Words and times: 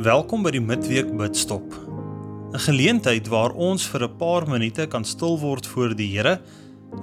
Welkom 0.00 0.40
by 0.40 0.48
die 0.54 0.62
midweek 0.64 1.10
bidstop. 1.12 1.74
'n 2.54 2.60
Geleentheid 2.64 3.26
waar 3.28 3.52
ons 3.52 3.84
vir 3.84 4.04
'n 4.06 4.16
paar 4.16 4.46
minute 4.48 4.86
kan 4.86 5.04
stil 5.04 5.36
word 5.38 5.66
voor 5.66 5.94
die 5.94 6.08
Here 6.16 6.40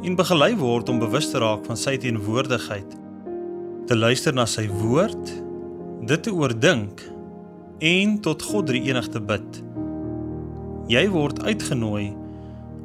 en 0.02 0.16
begelei 0.16 0.56
word 0.58 0.90
om 0.90 0.98
bewus 0.98 1.30
te 1.30 1.38
raak 1.38 1.66
van 1.66 1.78
sy 1.78 1.98
teenwoordigheid. 1.98 2.98
Te 3.86 3.96
luister 3.96 4.34
na 4.34 4.46
sy 4.46 4.68
woord, 4.68 5.30
dit 6.08 6.24
te 6.24 6.32
oordink 6.32 7.06
en 7.80 8.20
tot 8.20 8.42
God 8.42 8.66
drie 8.66 8.82
enig 8.82 9.08
te 9.08 9.22
bid. 9.22 9.62
Jy 10.88 11.08
word 11.10 11.44
uitgenooi 11.44 12.16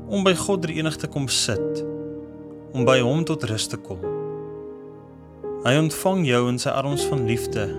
om 0.09 0.25
by 0.25 0.35
God 0.35 0.63
drie 0.63 0.77
enig 0.77 0.97
te 0.97 1.09
kom 1.09 1.29
sit, 1.29 1.85
om 2.75 2.85
by 2.85 3.01
hom 3.01 3.25
tot 3.25 3.45
rus 3.45 3.67
te 3.67 3.77
kom. 3.77 4.05
Hy 5.65 5.73
ontvang 5.79 6.27
jou 6.27 6.49
in 6.49 6.59
sy 6.59 6.69
arms 6.69 7.05
van 7.05 7.25
liefde, 7.25 7.71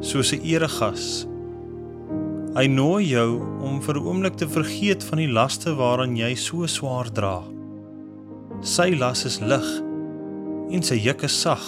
soos 0.00 0.32
'n 0.32 0.42
eregas. 0.42 1.27
Hy 2.58 2.64
nooi 2.66 3.04
jou 3.06 3.36
om 3.62 3.76
vir 3.78 3.94
'n 3.94 4.02
oomblik 4.02 4.34
te 4.34 4.46
vergeet 4.50 5.04
van 5.06 5.18
die 5.18 5.30
laste 5.30 5.70
waaraan 5.78 6.16
jy 6.18 6.34
so 6.34 6.66
swaar 6.66 7.06
dra. 7.06 7.44
Sy 8.62 8.98
las 8.98 9.24
is 9.24 9.38
lig 9.38 9.68
en 10.74 10.82
sy 10.82 10.96
juk 10.98 11.22
is 11.22 11.40
sag. 11.40 11.62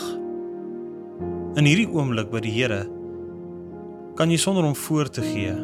In 1.55 1.65
hierdie 1.65 1.87
oomblik 1.87 2.33
by 2.33 2.41
die 2.41 2.51
Here 2.51 2.89
kan 4.17 4.31
jy 4.31 4.37
sonder 4.37 4.65
hom 4.65 4.75
voor 4.75 5.09
te 5.09 5.23
gee 5.23 5.55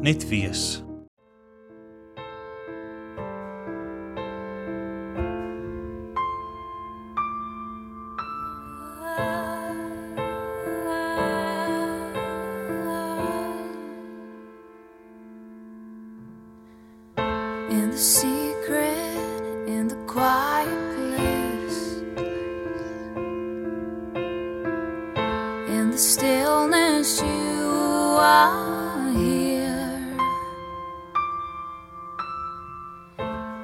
net 0.00 0.24
wees. 0.30 0.82
In 25.90 25.96
the 25.96 26.02
stillness, 26.02 27.20
you 27.20 28.16
are 28.20 29.10
here. 29.10 30.16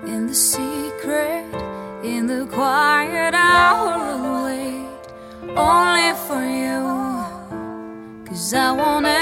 In 0.04 0.26
the 0.26 0.34
secret, 0.34 1.46
in 2.02 2.26
the 2.26 2.44
quiet 2.46 3.32
I'll 3.32 4.44
wait 4.44 5.06
only 5.56 6.12
for 6.26 6.42
you. 6.62 6.82
Cause 8.26 8.54
I 8.54 8.72
wanna 8.72 9.15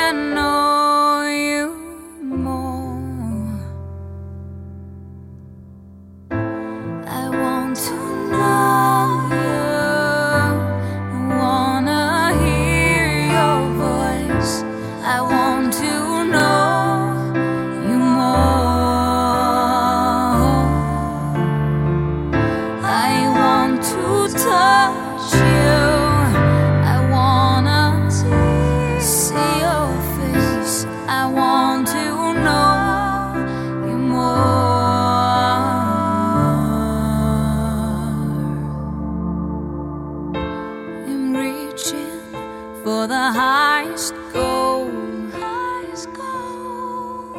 for 42.84 43.06
the 43.06 43.32
highest 43.32 44.12
goal, 44.30 44.90
highest 45.32 46.12
goal, 46.12 47.32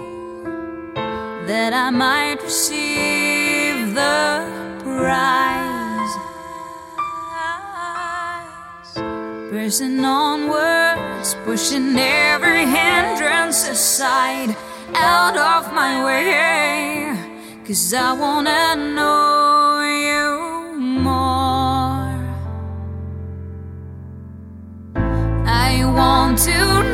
that 1.46 1.72
I 1.72 1.92
might 1.92 2.42
receive 2.42 3.94
the 3.94 4.42
prize. 4.84 6.14
Pressing 9.52 10.04
onwards, 10.04 11.36
pushing 11.46 11.96
every 11.96 12.66
hindrance 12.66 13.70
aside, 13.70 14.56
out 14.96 15.38
of 15.38 15.72
my 15.74 16.04
way. 16.04 17.16
Cause 17.68 17.94
I 17.94 18.14
wanna 18.14 18.76
know 18.96 19.45
want 25.96 26.38
to 26.38 26.85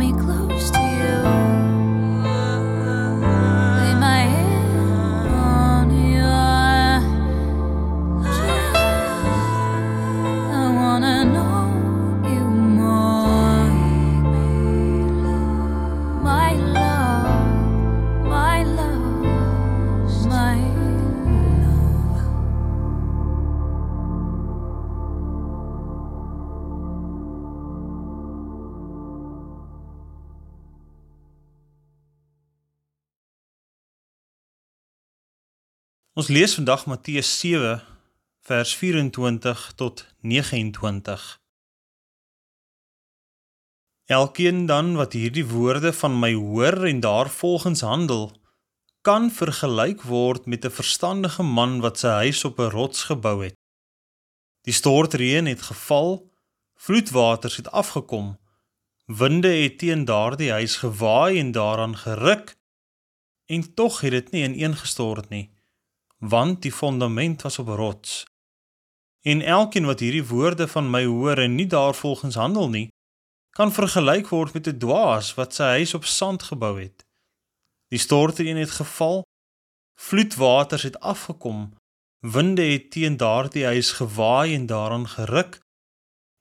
me 0.00 0.12
close 0.14 0.29
Ons 36.20 36.28
lees 36.28 36.52
vandag 36.54 36.82
Matteus 36.84 37.28
7 37.40 37.80
vers 38.44 38.70
24 38.76 39.60
tot 39.76 40.02
29. 40.20 41.22
Elkeen 44.04 44.66
dan 44.66 44.90
wat 44.98 45.16
hierdie 45.16 45.46
woorde 45.46 45.92
van 45.92 46.18
my 46.18 46.34
hoor 46.34 46.84
en 46.90 47.00
daarvolgens 47.00 47.80
handel, 47.80 48.26
kan 49.00 49.30
vergelyk 49.32 50.04
word 50.12 50.44
met 50.44 50.64
'n 50.68 50.76
verstandige 50.80 51.42
man 51.42 51.80
wat 51.80 51.98
sy 52.04 52.12
huis 52.28 52.44
op 52.44 52.60
'n 52.60 52.74
rots 52.76 53.08
gebou 53.08 53.44
het. 53.44 53.56
Die 54.68 54.76
stortreën 54.76 55.46
het 55.46 55.62
geval, 55.62 56.28
vloedwaters 56.76 57.56
het 57.56 57.70
afgekom, 57.70 58.38
winde 59.06 59.52
het 59.62 59.78
teen 59.78 60.04
daardie 60.04 60.50
huis 60.50 60.76
gewaai 60.76 61.38
en 61.38 61.52
daaraan 61.52 61.96
geruk 61.96 62.60
En 63.50 63.74
tog 63.74 64.00
het 64.00 64.10
dit 64.10 64.30
nie 64.30 64.44
ineengestort 64.46 65.28
nie, 65.28 65.50
want 66.20 66.62
die 66.62 66.72
fondament 66.72 67.42
was 67.42 67.58
op 67.58 67.68
rots. 67.68 68.24
En 69.20 69.40
elkeen 69.40 69.84
wat 69.84 70.00
hierdie 70.00 70.24
woorde 70.24 70.68
van 70.68 70.90
my 70.90 71.04
hoor 71.04 71.38
en 71.38 71.54
nie 71.54 71.66
daarvolgens 71.66 72.34
handel 72.34 72.68
nie, 72.68 72.88
kan 73.56 73.72
vergelyk 73.72 74.28
word 74.28 74.52
met 74.52 74.68
'n 74.68 74.78
dwaas 74.78 75.34
wat 75.34 75.54
sy 75.54 75.62
huis 75.80 75.94
op 75.94 76.04
sand 76.04 76.42
gebou 76.42 76.80
het. 76.80 77.04
Die 77.88 77.98
stortreën 77.98 78.56
het 78.56 78.70
geval, 78.70 79.22
vloedwaters 79.94 80.82
het 80.82 81.00
afgekom, 81.00 81.74
winde 82.20 82.62
het 82.62 82.90
teen 82.90 83.16
daardie 83.16 83.64
huis 83.64 83.92
gewaai 83.92 84.54
en 84.54 84.66
daaraan 84.66 85.08
geruk 85.08 85.60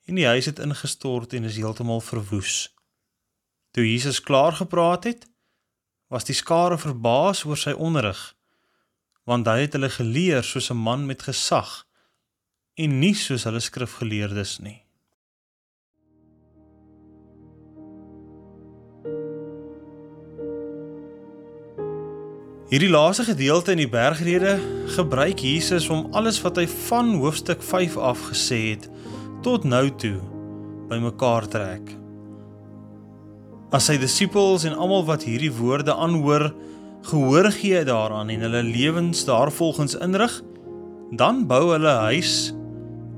en 0.06 0.16
die 0.16 0.26
huis 0.26 0.46
het 0.46 0.60
ingestort 0.60 1.34
en 1.34 1.44
is 1.44 1.56
heeltemal 1.56 2.02
verwoes. 2.02 2.74
Toe 3.72 3.92
Jesus 3.92 4.22
klaar 4.22 4.54
gepraat 4.54 5.04
het, 5.04 5.28
was 6.08 6.26
die 6.26 6.36
skare 6.36 6.78
verbaas 6.78 7.44
oor 7.46 7.58
sy 7.58 7.72
onderrig, 7.72 8.36
want 9.30 9.46
hy 9.46 9.60
het 9.68 9.76
hulle 9.78 9.92
geleer 9.94 10.44
soos 10.44 10.72
'n 10.74 10.84
man 10.90 11.06
met 11.06 11.22
gesag 11.22 11.86
en 12.74 13.00
nie 13.00 13.14
soos 13.14 13.44
hulle 13.44 13.62
skrifgeleerdes 13.62 14.60
nie. 14.60 14.80
Hierdie 22.70 22.90
laaste 22.90 23.24
gedeelte 23.26 23.72
in 23.72 23.82
die 23.82 23.90
bergrede 23.90 24.60
gebruik 24.94 25.40
Jesus 25.42 25.90
om 25.90 26.08
alles 26.14 26.42
wat 26.42 26.58
hy 26.62 26.68
van 26.68 27.16
hoofstuk 27.18 27.64
5 27.66 27.98
af 27.98 28.20
gesê 28.30 28.60
het 28.74 28.90
tot 29.42 29.64
nou 29.64 29.90
toe 29.90 30.20
bymekaar 30.90 31.48
trek. 31.48 31.96
As 33.74 33.86
sy 33.90 33.98
disippels 33.98 34.64
en 34.70 34.78
almal 34.78 35.06
wat 35.06 35.24
hierdie 35.26 35.54
woorde 35.54 35.94
aanhoor, 35.94 36.54
gehoor 37.02 37.52
gee 37.52 37.84
daaraan 37.84 38.30
en 38.30 38.40
hulle 38.40 38.64
lewens 38.64 39.26
daarvolgens 39.26 39.96
inrig, 39.96 40.42
dan 41.12 41.48
bou 41.48 41.72
hulle 41.72 41.96
huis 42.12 42.54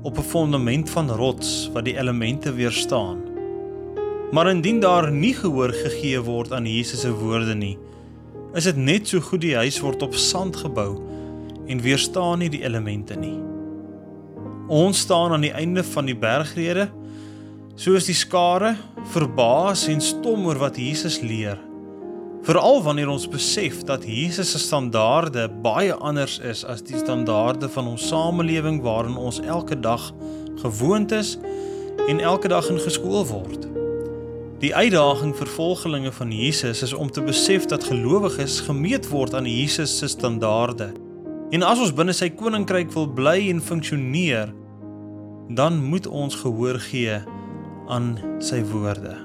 op 0.02 0.18
'n 0.18 0.22
fondament 0.22 0.90
van 0.90 1.10
rots 1.10 1.70
wat 1.72 1.84
die 1.84 1.98
elemente 1.98 2.52
weerstaan. 2.52 3.18
Maar 4.32 4.50
indien 4.50 4.80
daar 4.80 5.12
nie 5.12 5.34
gehoor 5.34 5.72
gegee 5.72 6.20
word 6.20 6.52
aan 6.52 6.66
Jesus 6.66 7.00
se 7.00 7.12
woorde 7.12 7.54
nie, 7.54 7.78
is 8.54 8.64
dit 8.64 8.76
net 8.76 9.08
so 9.08 9.20
goed 9.20 9.40
die 9.40 9.56
huis 9.56 9.80
word 9.80 10.02
op 10.02 10.14
sand 10.14 10.56
gebou 10.56 11.00
en 11.66 11.80
weerstaan 11.80 12.38
nie 12.38 12.48
die 12.48 12.64
elemente 12.64 13.14
nie. 13.14 13.38
Ons 14.68 14.98
staan 14.98 15.32
aan 15.32 15.40
die 15.40 15.52
einde 15.52 15.84
van 15.84 16.06
die 16.06 16.16
bergrede 16.16 16.88
soos 17.74 18.06
die 18.06 18.16
skare 18.16 18.76
verbaas 19.12 19.86
en 19.88 20.00
stom 20.00 20.46
oor 20.46 20.58
wat 20.58 20.76
Jesus 20.76 21.20
leer. 21.20 21.71
Veral 22.42 22.80
wanneer 22.82 23.06
ons 23.08 23.28
besef 23.30 23.84
dat 23.86 24.02
Jesus 24.02 24.50
se 24.50 24.58
standaarde 24.58 25.44
baie 25.62 25.94
anders 25.94 26.40
is 26.42 26.64
as 26.66 26.82
die 26.82 26.98
standaarde 26.98 27.68
van 27.70 27.92
ons 27.92 28.08
samelewing 28.10 28.80
waarin 28.82 29.14
ons 29.14 29.38
elke 29.46 29.78
dag 29.78 30.08
gewoond 30.64 31.14
is 31.14 31.36
en 32.08 32.18
elke 32.18 32.50
dag 32.50 32.66
in 32.66 32.82
geskool 32.82 33.22
word. 33.30 33.68
Die 34.58 34.74
uitdaging 34.74 35.36
vir 35.38 35.54
volgelinge 35.54 36.10
van 36.18 36.34
Jesus 36.34 36.82
is 36.82 36.92
om 36.92 37.10
te 37.14 37.22
besef 37.22 37.70
dat 37.70 37.86
gelowiges 37.86 38.60
gemeet 38.66 39.06
word 39.14 39.38
aan 39.38 39.46
Jesus 39.46 39.94
se 39.98 40.10
standaarde. 40.10 40.90
En 41.54 41.62
as 41.62 41.78
ons 41.78 41.94
binne 41.94 42.14
sy 42.14 42.32
koninkryk 42.34 42.90
wil 42.98 43.06
bly 43.06 43.38
en 43.54 43.62
funksioneer, 43.62 44.50
dan 45.54 45.78
moet 45.78 46.10
ons 46.10 46.42
gehoor 46.42 46.82
gee 46.90 47.22
aan 47.86 48.16
sy 48.42 48.64
woorde. 48.74 49.21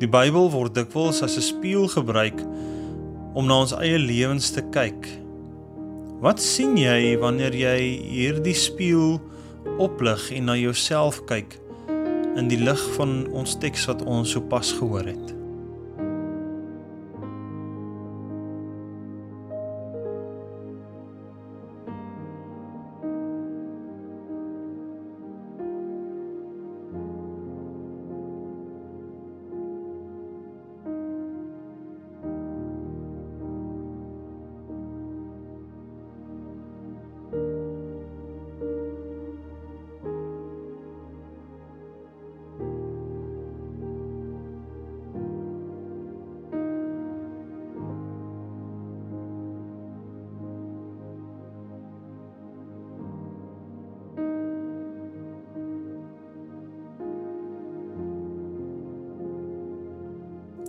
Die 0.00 0.08
Bybel 0.08 0.46
word 0.48 0.72
dikwels 0.78 1.18
as 1.20 1.36
'n 1.36 1.44
spieël 1.44 1.88
gebruik 1.92 2.38
om 3.36 3.44
na 3.46 3.60
ons 3.60 3.74
eie 3.76 3.98
lewens 3.98 4.48
te 4.50 4.62
kyk. 4.72 5.08
Wat 6.24 6.40
sien 6.40 6.76
jy 6.76 7.18
wanneer 7.20 7.52
jy 7.52 8.00
hierdie 8.00 8.56
spieël 8.56 9.20
oplig 9.78 10.32
en 10.32 10.44
na 10.44 10.56
jouself 10.56 11.20
kyk 11.26 11.60
in 12.36 12.48
die 12.48 12.56
lig 12.56 12.80
van 12.96 13.28
ons 13.32 13.58
teks 13.60 13.84
wat 13.86 14.00
ons 14.02 14.30
sopas 14.30 14.72
gehoor 14.72 15.04
het. 15.04 15.39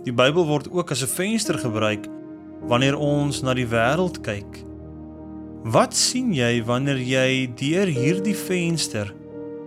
Die 0.02 0.12
Bybel 0.12 0.46
word 0.48 0.66
ook 0.70 0.90
as 0.90 1.02
'n 1.02 1.14
venster 1.14 1.58
gebruik 1.58 2.06
wanneer 2.66 2.96
ons 2.98 3.42
na 3.42 3.54
die 3.54 3.66
wêreld 3.66 4.20
kyk. 4.20 4.64
Wat 5.62 5.94
sien 5.94 6.32
jy 6.34 6.64
wanneer 6.64 6.98
jy 6.98 7.54
deur 7.54 7.86
hierdie 7.86 8.36
venster 8.36 9.14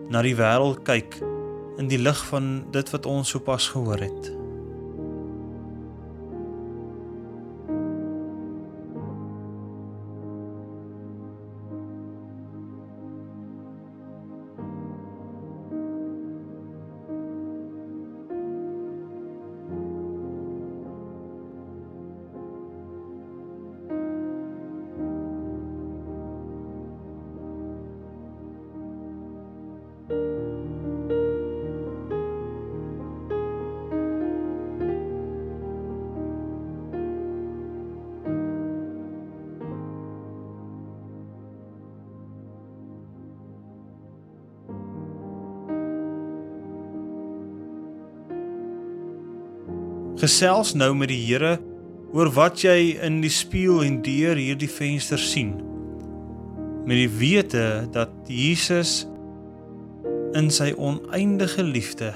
na 0.10 0.22
die 0.22 0.36
wêreld 0.36 0.84
kyk 0.84 1.16
in 1.78 1.88
die 1.88 1.98
lig 1.98 2.26
van 2.26 2.66
dit 2.72 2.90
wat 2.90 3.06
ons 3.06 3.30
sopas 3.30 3.68
gehoor 3.68 4.00
het? 4.00 4.44
Gesels 50.15 50.72
nou 50.79 50.93
met 50.95 51.12
die 51.12 51.19
Here 51.19 51.57
oor 52.15 52.29
wat 52.38 52.62
jy 52.63 52.95
in 53.03 53.19
die 53.19 53.34
spieël 53.34 53.84
en 53.84 54.00
deur 54.05 54.39
hierdie 54.39 54.72
venster 54.72 55.19
sien. 55.19 55.57
Met 56.88 57.01
die 57.01 57.12
wete 57.19 57.65
dat 57.91 58.13
Jesus 58.31 59.01
in 60.36 60.48
sy 60.51 60.72
oneindige 60.79 61.65
liefde 61.67 62.13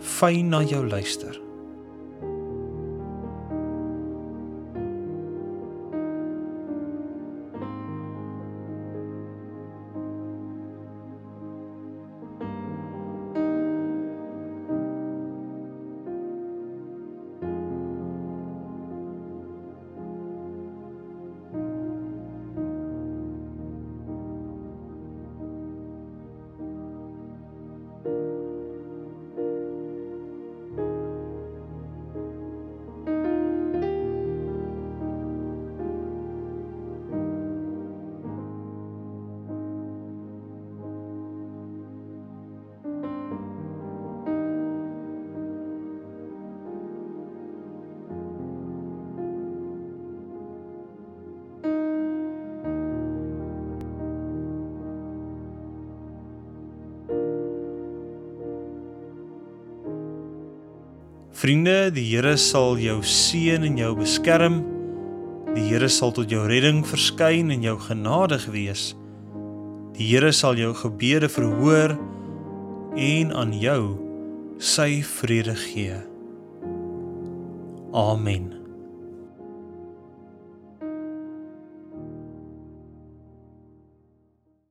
fyn 0.00 0.52
na 0.52 0.62
jou 0.64 0.80
luister. 0.88 1.43
Vriende, 61.44 61.90
die 61.92 62.06
Here 62.08 62.38
sal 62.40 62.78
jou 62.80 63.02
seën 63.04 63.66
en 63.68 63.74
jou 63.76 63.90
beskerm. 63.98 64.62
Die 65.52 65.66
Here 65.66 65.90
sal 65.92 66.14
tot 66.16 66.30
jou 66.32 66.46
redding 66.48 66.78
verskyn 66.88 67.52
en 67.52 67.60
jou 67.60 67.74
genadig 67.84 68.46
wees. 68.48 68.86
Die 69.92 70.08
Here 70.08 70.32
sal 70.32 70.56
jou 70.56 70.72
gebede 70.80 71.28
verhoor 71.28 71.98
en 72.96 73.36
aan 73.36 73.52
jou 73.60 73.76
sy 74.56 75.02
vrede 75.04 75.52
gee. 75.66 76.00
Amen. 77.92 78.53